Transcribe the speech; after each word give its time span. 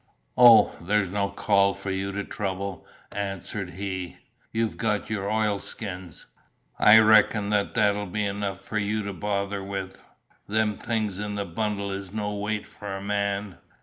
"Oh, 0.35 0.75
there's 0.81 1.11
no 1.11 1.29
call 1.29 1.75
for 1.75 1.91
you 1.91 2.11
to 2.13 2.23
trouble," 2.23 2.87
answered 3.11 3.69
he, 3.69 4.17
"you've 4.51 4.75
got 4.75 5.11
your 5.11 5.29
oilskins. 5.29 6.25
I 6.79 6.97
reckon 6.97 7.49
that'll 7.51 8.07
be 8.07 8.25
enough 8.25 8.61
for 8.61 8.79
you 8.79 9.03
to 9.03 9.13
bother 9.13 9.63
with. 9.63 10.03
Them 10.47 10.79
things 10.79 11.19
in 11.19 11.35
the 11.35 11.45
bundle 11.45 11.91
is 11.91 12.11
no 12.11 12.33
weight 12.33 12.65
for 12.65 12.97
a 12.97 12.99
man." 12.99 13.59